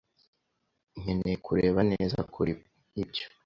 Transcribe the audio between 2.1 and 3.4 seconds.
kuri ibyo.